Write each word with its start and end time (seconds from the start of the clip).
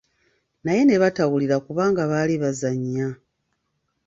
Naye 0.63 0.81
ne 0.85 0.95
batawulira 1.03 1.57
kubanga 1.65 2.01
baali 2.11 2.35
bazannya. 2.43 3.07